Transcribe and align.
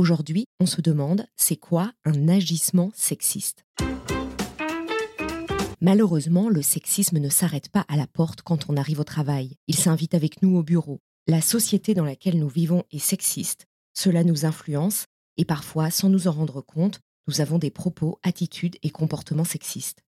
Aujourd'hui, 0.00 0.46
on 0.60 0.64
se 0.64 0.80
demande, 0.80 1.26
c'est 1.36 1.56
quoi 1.56 1.92
un 2.06 2.26
agissement 2.28 2.90
sexiste? 2.94 3.66
Malheureusement, 5.82 6.48
le 6.48 6.62
sexisme 6.62 7.18
ne 7.18 7.28
s'arrête 7.28 7.68
pas 7.68 7.84
à 7.86 7.98
la 7.98 8.06
porte 8.06 8.40
quand 8.40 8.70
on 8.70 8.78
arrive 8.78 9.00
au 9.00 9.04
travail. 9.04 9.58
Il 9.66 9.74
s'invite 9.74 10.14
avec 10.14 10.40
nous 10.40 10.56
au 10.56 10.62
bureau. 10.62 11.00
La 11.26 11.42
société 11.42 11.92
dans 11.92 12.06
laquelle 12.06 12.38
nous 12.38 12.48
vivons 12.48 12.84
est 12.90 12.98
sexiste. 12.98 13.66
Cela 13.92 14.24
nous 14.24 14.46
influence 14.46 15.04
et 15.36 15.44
parfois, 15.44 15.90
sans 15.90 16.08
nous 16.08 16.28
en 16.28 16.32
rendre 16.32 16.62
compte, 16.62 17.00
nous 17.28 17.42
avons 17.42 17.58
des 17.58 17.70
propos, 17.70 18.18
attitudes 18.22 18.78
et 18.82 18.88
comportements 18.88 19.44
sexistes. 19.44 20.00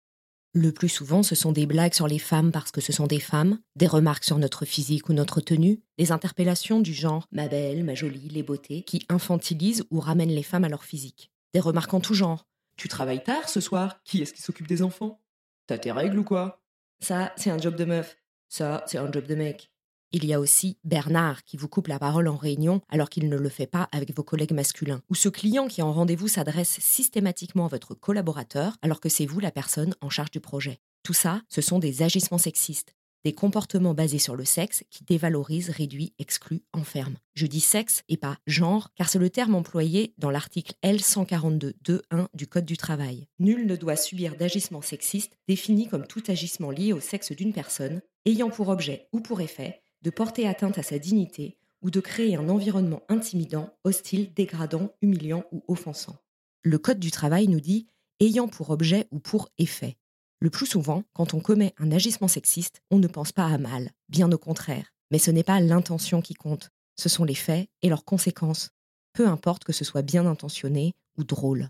Le 0.53 0.73
plus 0.73 0.89
souvent, 0.89 1.23
ce 1.23 1.37
sont 1.37 1.53
des 1.53 1.65
blagues 1.65 1.95
sur 1.95 2.09
les 2.09 2.19
femmes 2.19 2.51
parce 2.51 2.73
que 2.73 2.81
ce 2.81 2.93
sont 2.93 3.07
des 3.07 3.21
femmes, 3.21 3.61
des 3.77 3.87
remarques 3.87 4.25
sur 4.25 4.37
notre 4.37 4.65
physique 4.65 5.09
ou 5.09 5.13
notre 5.13 5.41
tenue, 5.41 5.81
des 5.97 6.11
interpellations 6.11 6.81
du 6.81 6.93
genre 6.93 7.29
ma 7.31 7.47
belle, 7.47 7.85
ma 7.85 7.95
jolie, 7.95 8.29
les 8.29 8.43
beautés, 8.43 8.83
qui 8.83 9.07
infantilisent 9.09 9.85
ou 9.93 10.01
ramènent 10.01 10.35
les 10.35 10.43
femmes 10.43 10.65
à 10.65 10.69
leur 10.69 10.83
physique. 10.83 11.31
Des 11.55 11.61
remarques 11.61 11.95
en 11.95 12.01
tout 12.01 12.15
genre. 12.15 12.49
Tu 12.77 12.89
travailles 12.89 13.23
tard 13.23 13.49
ce 13.49 13.61
soir 13.61 14.01
Qui 14.05 14.23
est-ce 14.23 14.35
qui 14.35 14.43
s'occupe 14.43 14.67
des 14.67 14.83
enfants 14.83 15.23
T'as 15.69 15.79
tes 15.79 15.93
règles 15.93 16.19
ou 16.19 16.25
quoi? 16.25 16.65
Ça, 16.99 17.33
c'est 17.37 17.51
un 17.51 17.59
job 17.59 17.77
de 17.77 17.85
meuf. 17.85 18.17
Ça, 18.49 18.83
c'est 18.89 18.99
un 18.99 19.11
job 19.13 19.27
de 19.27 19.37
mec. 19.37 19.71
Il 20.13 20.25
y 20.25 20.35
a 20.35 20.41
aussi 20.41 20.77
Bernard 20.83 21.45
qui 21.45 21.57
vous 21.57 21.69
coupe 21.69 21.87
la 21.87 22.01
parole 22.01 22.27
en 22.27 22.37
réunion 22.37 22.81
alors 22.89 23.09
qu'il 23.09 23.29
ne 23.29 23.37
le 23.37 23.49
fait 23.49 23.69
pas 23.69 23.89
avec 23.93 24.13
vos 24.17 24.25
collègues 24.25 24.53
masculins. 24.53 25.03
Ou 25.09 25.15
ce 25.15 25.29
client 25.29 25.69
qui 25.69 25.83
en 25.83 25.93
rendez-vous 25.93 26.27
s'adresse 26.27 26.81
systématiquement 26.81 27.67
à 27.67 27.69
votre 27.69 27.95
collaborateur 27.95 28.77
alors 28.83 28.99
que 28.99 29.09
c'est 29.09 29.27
vous 29.27 29.39
la 29.39 29.53
personne 29.53 29.95
en 30.01 30.11
charge 30.11 30.33
du 30.33 30.41
projet. 30.41 30.81
Tout 31.05 31.13
ça, 31.13 31.43
ce 31.49 31.61
sont 31.61 31.79
des 31.79 32.03
agissements 32.03 32.39
sexistes. 32.39 32.97
Des 33.25 33.35
comportements 33.35 33.95
basés 33.95 34.19
sur 34.19 34.35
le 34.35 34.45
sexe 34.45 34.83
qui 34.91 35.05
dévalorisent, 35.05 35.71
réduisent, 35.71 36.13
excluent, 36.19 36.65
enferment. 36.73 37.19
Je 37.35 37.47
dis 37.47 37.61
sexe 37.61 38.03
et 38.09 38.17
pas 38.17 38.39
genre, 38.49 38.91
car 38.97 39.09
c'est 39.09 39.19
le 39.19 39.31
terme 39.31 39.55
employé 39.55 40.15
dans 40.19 40.31
l'article 40.31 40.75
L142.2.1 40.83 42.27
du 42.35 42.49
Code 42.49 42.65
du 42.65 42.77
travail. 42.77 43.29
Nul 43.39 43.67
ne 43.67 43.77
doit 43.77 43.97
subir 43.97 44.37
d'agissements 44.37 44.83
sexistes 44.83 45.39
définis 45.47 45.87
comme 45.87 46.07
tout 46.07 46.23
agissement 46.27 46.71
lié 46.71 46.93
au 46.95 47.01
sexe 47.01 47.31
d'une 47.31 47.53
personne, 47.53 48.01
ayant 48.25 48.51
pour 48.51 48.71
objet 48.71 49.07
ou 49.13 49.21
pour 49.21 49.41
effet 49.41 49.83
de 50.03 50.11
porter 50.11 50.47
atteinte 50.47 50.79
à 50.79 50.83
sa 50.83 50.99
dignité 50.99 51.59
ou 51.83 51.91
de 51.91 52.01
créer 52.01 52.37
un 52.37 52.49
environnement 52.49 53.03
intimidant, 53.09 53.73
hostile, 53.85 54.33
dégradant, 54.35 54.93
humiliant 55.03 55.45
ou 55.53 55.63
offensant. 55.69 56.17
Le 56.63 56.79
Code 56.79 56.99
du 56.99 57.11
travail 57.11 57.49
nous 57.49 57.61
dit 57.61 57.87
ayant 58.21 58.49
pour 58.49 58.71
objet 58.71 59.07
ou 59.11 59.19
pour 59.19 59.49
effet. 59.59 59.97
Le 60.41 60.51
plus 60.51 60.67
souvent, 60.67 61.05
quand 61.13 61.35
on 61.35 61.41
commet 61.41 61.75
un 61.79 61.91
agissement 61.93 62.29
sexiste, 62.29 62.83
on 62.91 62.99
ne 62.99 63.07
pense 63.07 63.33
pas 63.33 63.47
à 63.47 63.59
mal, 63.59 63.91
bien 64.09 64.31
au 64.33 64.39
contraire. 64.39 64.93
Mais 65.11 65.19
ce 65.19 65.31
n'est 65.31 65.43
pas 65.43 65.61
l'intention 65.61 66.23
qui 66.23 66.35
compte, 66.35 66.71
ce 66.97 67.09
sont 67.09 67.25
les 67.25 67.35
faits 67.35 67.69
et 67.83 67.89
leurs 67.89 68.05
conséquences, 68.05 68.71
peu 69.13 69.27
importe 69.27 69.65
que 69.65 69.73
ce 69.73 69.85
soit 69.85 70.03
bien 70.03 70.27
intentionné 70.27 70.95
ou 71.19 71.25
drôle. 71.25 71.69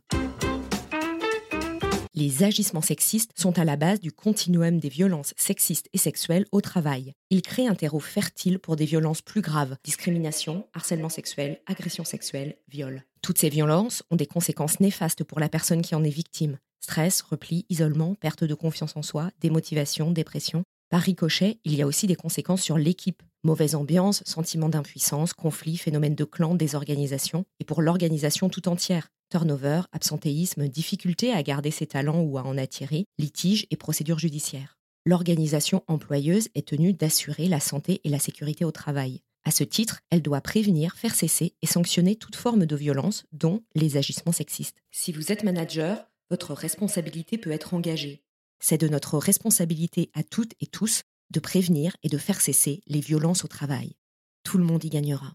Les 2.20 2.42
agissements 2.42 2.82
sexistes 2.82 3.32
sont 3.34 3.58
à 3.58 3.64
la 3.64 3.76
base 3.76 3.98
du 3.98 4.12
continuum 4.12 4.78
des 4.78 4.90
violences 4.90 5.32
sexistes 5.38 5.88
et 5.94 5.96
sexuelles 5.96 6.44
au 6.52 6.60
travail. 6.60 7.14
Ils 7.30 7.40
créent 7.40 7.66
un 7.66 7.74
terreau 7.74 7.98
fertile 7.98 8.58
pour 8.58 8.76
des 8.76 8.84
violences 8.84 9.22
plus 9.22 9.40
graves, 9.40 9.78
discrimination, 9.84 10.66
harcèlement 10.74 11.08
sexuel, 11.08 11.62
agression 11.64 12.04
sexuelle, 12.04 12.58
viol. 12.68 13.06
Toutes 13.22 13.38
ces 13.38 13.48
violences 13.48 14.02
ont 14.10 14.16
des 14.16 14.26
conséquences 14.26 14.80
néfastes 14.80 15.24
pour 15.24 15.40
la 15.40 15.48
personne 15.48 15.80
qui 15.80 15.94
en 15.94 16.04
est 16.04 16.10
victime. 16.10 16.58
Stress, 16.80 17.22
repli, 17.22 17.64
isolement, 17.70 18.14
perte 18.16 18.44
de 18.44 18.54
confiance 18.54 18.98
en 18.98 19.02
soi, 19.02 19.30
démotivation, 19.40 20.10
dépression. 20.10 20.62
Par 20.90 21.00
ricochet, 21.00 21.58
il 21.64 21.74
y 21.74 21.80
a 21.80 21.86
aussi 21.86 22.06
des 22.06 22.16
conséquences 22.16 22.60
sur 22.60 22.76
l'équipe. 22.76 23.22
Mauvaise 23.44 23.74
ambiance, 23.74 24.22
sentiment 24.26 24.68
d'impuissance, 24.68 25.32
conflits, 25.32 25.78
phénomènes 25.78 26.16
de 26.16 26.24
clan, 26.24 26.54
désorganisation, 26.54 27.46
et 27.60 27.64
pour 27.64 27.80
l'organisation 27.80 28.50
tout 28.50 28.68
entière. 28.68 29.08
Turnover, 29.30 29.82
absentéisme, 29.92 30.66
difficulté 30.68 31.32
à 31.32 31.42
garder 31.42 31.70
ses 31.70 31.86
talents 31.86 32.20
ou 32.20 32.36
à 32.36 32.42
en 32.42 32.58
attirer, 32.58 33.06
litiges 33.16 33.66
et 33.70 33.76
procédures 33.76 34.18
judiciaires. 34.18 34.76
L'organisation 35.06 35.84
employeuse 35.86 36.48
est 36.56 36.66
tenue 36.66 36.92
d'assurer 36.92 37.46
la 37.46 37.60
santé 37.60 38.00
et 38.02 38.08
la 38.08 38.18
sécurité 38.18 38.64
au 38.64 38.72
travail. 38.72 39.20
À 39.44 39.52
ce 39.52 39.64
titre, 39.64 40.00
elle 40.10 40.20
doit 40.20 40.40
prévenir, 40.40 40.96
faire 40.96 41.14
cesser 41.14 41.54
et 41.62 41.66
sanctionner 41.66 42.16
toute 42.16 42.36
forme 42.36 42.66
de 42.66 42.76
violence, 42.76 43.24
dont 43.32 43.62
les 43.74 43.96
agissements 43.96 44.32
sexistes. 44.32 44.76
Si 44.90 45.12
vous 45.12 45.32
êtes 45.32 45.44
manager, 45.44 46.04
votre 46.28 46.52
responsabilité 46.52 47.38
peut 47.38 47.52
être 47.52 47.72
engagée. 47.72 48.22
C'est 48.58 48.80
de 48.80 48.88
notre 48.88 49.16
responsabilité 49.16 50.10
à 50.12 50.22
toutes 50.22 50.52
et 50.60 50.66
tous 50.66 51.02
de 51.30 51.40
prévenir 51.40 51.96
et 52.02 52.08
de 52.08 52.18
faire 52.18 52.40
cesser 52.40 52.82
les 52.88 53.00
violences 53.00 53.44
au 53.44 53.48
travail. 53.48 53.94
Tout 54.42 54.58
le 54.58 54.64
monde 54.64 54.84
y 54.84 54.90
gagnera. 54.90 55.34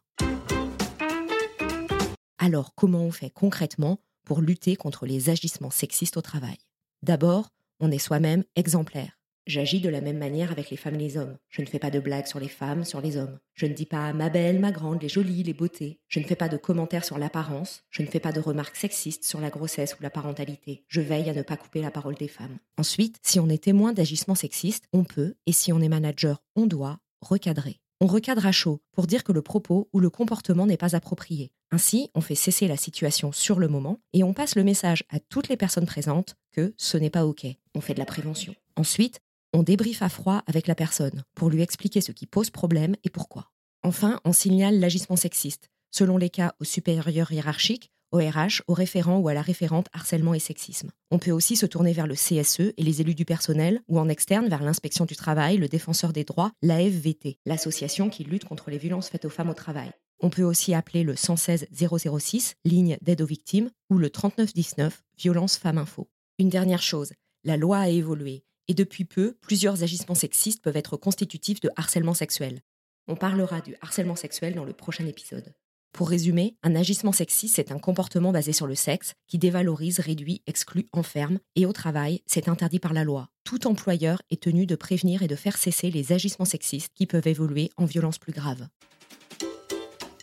Alors, 2.37 2.75
comment 2.75 3.03
on 3.03 3.11
fait 3.11 3.29
concrètement 3.29 3.99
pour 4.25 4.41
lutter 4.41 4.75
contre 4.75 5.05
les 5.05 5.29
agissements 5.29 5.69
sexistes 5.69 6.17
au 6.17 6.21
travail? 6.21 6.57
D'abord, 7.01 7.49
on 7.79 7.91
est 7.91 7.99
soi-même 7.99 8.43
exemplaire. 8.55 9.19
J'agis 9.47 9.79
de 9.79 9.89
la 9.89 10.01
même 10.01 10.17
manière 10.17 10.51
avec 10.51 10.71
les 10.71 10.77
femmes 10.77 10.95
et 10.95 10.99
les 10.99 11.17
hommes. 11.17 11.37
Je 11.49 11.61
ne 11.61 11.67
fais 11.67 11.77
pas 11.77 11.91
de 11.91 11.99
blagues 11.99 12.25
sur 12.25 12.39
les 12.39 12.47
femmes, 12.47 12.83
sur 12.83 12.99
les 12.99 13.15
hommes. 13.15 13.37
Je 13.53 13.67
ne 13.67 13.73
dis 13.73 13.85
pas 13.85 14.11
ma 14.11 14.29
belle, 14.29 14.59
ma 14.59 14.71
grande, 14.71 15.03
les 15.03 15.07
jolies, 15.07 15.43
les 15.43 15.53
beautés. 15.53 15.99
Je 16.07 16.19
ne 16.19 16.25
fais 16.25 16.35
pas 16.35 16.49
de 16.49 16.57
commentaires 16.57 17.05
sur 17.05 17.19
l'apparence. 17.19 17.83
Je 17.91 18.01
ne 18.01 18.07
fais 18.07 18.19
pas 18.19 18.31
de 18.31 18.39
remarques 18.39 18.75
sexistes 18.75 19.23
sur 19.23 19.39
la 19.39 19.51
grossesse 19.51 19.95
ou 19.99 20.03
la 20.03 20.09
parentalité. 20.09 20.83
Je 20.87 20.99
veille 20.99 21.29
à 21.29 21.33
ne 21.33 21.43
pas 21.43 21.57
couper 21.57 21.81
la 21.81 21.91
parole 21.91 22.15
des 22.15 22.27
femmes. 22.27 22.57
Ensuite, 22.77 23.19
si 23.21 23.39
on 23.39 23.47
est 23.47 23.63
témoin 23.63 23.93
d'agissements 23.93 24.33
sexistes, 24.33 24.87
on 24.93 25.03
peut, 25.03 25.35
et 25.45 25.53
si 25.53 25.71
on 25.71 25.79
est 25.79 25.89
manager, 25.89 26.41
on 26.55 26.65
doit, 26.65 26.97
recadrer. 27.21 27.79
On 28.01 28.07
recadre 28.07 28.45
à 28.45 28.51
chaud 28.51 28.81
pour 28.91 29.07
dire 29.07 29.23
que 29.23 29.31
le 29.31 29.41
propos 29.41 29.89
ou 29.93 30.01
le 30.01 30.09
comportement 30.09 30.65
n'est 30.65 30.75
pas 30.75 30.97
approprié. 30.97 31.53
Ainsi, 31.71 32.09
on 32.13 32.19
fait 32.19 32.35
cesser 32.35 32.67
la 32.67 32.75
situation 32.75 33.31
sur 33.31 33.57
le 33.57 33.69
moment 33.69 34.01
et 34.11 34.23
on 34.23 34.33
passe 34.33 34.55
le 34.55 34.65
message 34.65 35.05
à 35.09 35.21
toutes 35.21 35.47
les 35.47 35.55
personnes 35.55 35.85
présentes 35.85 36.35
que 36.51 36.73
ce 36.77 36.97
n'est 36.97 37.09
pas 37.09 37.25
OK. 37.25 37.45
On 37.73 37.79
fait 37.79 37.93
de 37.93 37.99
la 37.99 38.05
prévention. 38.05 38.53
Ensuite, 38.75 39.21
on 39.53 39.63
débriefe 39.63 40.01
à 40.01 40.09
froid 40.09 40.43
avec 40.45 40.67
la 40.67 40.75
personne 40.75 41.23
pour 41.35 41.49
lui 41.49 41.61
expliquer 41.61 42.01
ce 42.01 42.11
qui 42.11 42.25
pose 42.25 42.49
problème 42.49 42.97
et 43.05 43.09
pourquoi. 43.09 43.51
Enfin, 43.81 44.19
on 44.25 44.33
signale 44.33 44.79
l'agissement 44.79 45.15
sexiste, 45.15 45.69
selon 45.89 46.17
les 46.17 46.29
cas 46.29 46.53
au 46.59 46.65
supérieur 46.65 47.31
hiérarchique, 47.31 47.91
au 48.15 48.71
au 48.71 48.73
référent 48.73 49.19
ou 49.19 49.27
à 49.27 49.33
la 49.33 49.41
référente 49.41 49.87
harcèlement 49.93 50.33
et 50.33 50.39
sexisme. 50.39 50.91
On 51.11 51.19
peut 51.19 51.31
aussi 51.31 51.55
se 51.55 51.65
tourner 51.65 51.93
vers 51.93 52.07
le 52.07 52.15
CSE 52.15 52.73
et 52.77 52.83
les 52.83 53.01
élus 53.01 53.15
du 53.15 53.25
personnel 53.25 53.81
ou 53.87 53.99
en 53.99 54.09
externe 54.09 54.47
vers 54.47 54.63
l'inspection 54.63 55.05
du 55.05 55.15
travail, 55.15 55.57
le 55.57 55.67
défenseur 55.67 56.13
des 56.13 56.23
droits, 56.23 56.51
l'AFVT, 56.61 57.37
l'association 57.45 58.09
qui 58.09 58.23
lutte 58.23 58.45
contre 58.45 58.69
les 58.69 58.77
violences 58.77 59.09
faites 59.09 59.25
aux 59.25 59.29
femmes 59.29 59.49
au 59.49 59.53
travail. 59.53 59.91
On 60.19 60.29
peut 60.29 60.43
aussi 60.43 60.73
appeler 60.73 61.03
le 61.03 61.15
116 61.15 61.67
006, 61.71 62.55
ligne 62.63 62.97
d'aide 63.01 63.21
aux 63.21 63.25
victimes, 63.25 63.69
ou 63.89 63.97
le 63.97 64.09
3919, 64.09 65.03
violence 65.17 65.57
femmes 65.57 65.77
info. 65.77 66.09
Une 66.39 66.49
dernière 66.49 66.81
chose, 66.81 67.13
la 67.43 67.57
loi 67.57 67.79
a 67.79 67.89
évolué 67.89 68.45
et 68.67 68.73
depuis 68.73 69.05
peu, 69.05 69.37
plusieurs 69.41 69.83
agissements 69.83 70.15
sexistes 70.15 70.63
peuvent 70.63 70.77
être 70.77 70.97
constitutifs 70.97 71.61
de 71.61 71.69
harcèlement 71.75 72.13
sexuel. 72.13 72.61
On 73.07 73.15
parlera 73.15 73.61
du 73.61 73.75
harcèlement 73.81 74.15
sexuel 74.15 74.55
dans 74.55 74.65
le 74.65 74.73
prochain 74.73 75.05
épisode. 75.05 75.53
Pour 75.95 76.09
résumer, 76.09 76.57
un 76.61 76.75
agissement 76.75 77.13
sexiste, 77.13 77.55
c'est 77.55 77.71
un 77.71 77.79
comportement 77.79 78.33
basé 78.33 78.51
sur 78.51 78.67
le 78.67 78.75
sexe 78.75 79.13
qui 79.29 79.37
dévalorise, 79.37 80.01
réduit, 80.01 80.41
exclut, 80.45 80.89
enferme, 80.91 81.39
et 81.55 81.65
au 81.65 81.71
travail, 81.71 82.19
c'est 82.25 82.49
interdit 82.49 82.79
par 82.79 82.91
la 82.91 83.05
loi. 83.05 83.29
Tout 83.45 83.65
employeur 83.65 84.21
est 84.29 84.41
tenu 84.41 84.65
de 84.65 84.75
prévenir 84.75 85.21
et 85.21 85.29
de 85.29 85.37
faire 85.37 85.55
cesser 85.55 85.91
les 85.91 86.11
agissements 86.11 86.43
sexistes 86.43 86.91
qui 86.95 87.05
peuvent 87.05 87.27
évoluer 87.27 87.69
en 87.77 87.85
violences 87.85 88.17
plus 88.17 88.33
graves. 88.33 88.67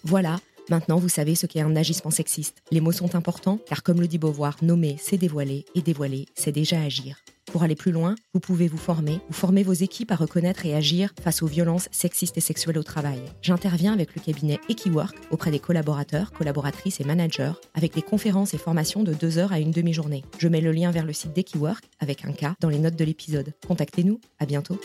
Voilà, 0.05 0.41
Maintenant, 0.69 0.99
vous 0.99 1.09
savez 1.09 1.35
ce 1.35 1.47
qu'est 1.47 1.61
un 1.61 1.75
agissement 1.75 2.13
sexiste. 2.13 2.63
Les 2.71 2.81
mots 2.81 2.93
sont 2.93 3.17
importants 3.17 3.59
car, 3.67 3.83
comme 3.83 4.01
le 4.01 4.07
dit 4.07 4.19
Beauvoir, 4.19 4.57
nommer, 4.63 4.97
c'est 5.01 5.19
dévoiler 5.19 5.65
et 5.75 5.83
dévoiler, 5.83 6.27
c'est 6.35 6.53
déjà 6.53 6.81
agir. 6.81 7.17
Pour 7.53 7.63
aller 7.63 7.77
plus 7.77 7.93
loin, 7.93 8.15
vous 8.33 8.41
pouvez 8.41 8.67
vous 8.67 8.79
former 8.79 9.21
ou 9.29 9.35
former 9.35 9.63
vos 9.63 9.75
équipes 9.75 10.11
à 10.11 10.17
reconnaître 10.17 10.65
et 10.65 10.75
agir 10.75 11.13
face 11.23 11.43
aux 11.43 11.47
violences 11.47 11.91
sexistes 11.93 12.39
et 12.39 12.41
sexuelles 12.41 12.79
au 12.79 12.83
travail. 12.83 13.21
J'interviens 13.43 13.93
avec 13.93 14.15
le 14.15 14.23
cabinet 14.23 14.59
Equiwork 14.71 15.15
auprès 15.31 15.51
des 15.51 15.59
collaborateurs, 15.59 16.33
collaboratrices 16.33 17.03
et 17.03 17.05
managers 17.05 17.53
avec 17.75 17.93
des 17.95 18.01
conférences 18.01 18.55
et 18.55 18.59
formations 18.59 19.03
de 19.03 19.13
deux 19.13 19.37
heures 19.37 19.53
à 19.53 19.61
une 19.61 19.71
demi-journée. 19.71 20.25
Je 20.39 20.49
mets 20.49 20.63
le 20.63 20.73
lien 20.73 20.91
vers 20.93 21.05
le 21.05 21.13
site 21.13 21.35
d'Equiwork 21.35 21.85
avec 22.01 22.25
un 22.25 22.33
cas 22.33 22.55
dans 22.61 22.71
les 22.71 22.79
notes 22.79 22.97
de 22.97 23.05
l'épisode. 23.05 23.53
Contactez-nous, 23.69 24.19
à 24.41 24.47
bientôt. 24.47 24.81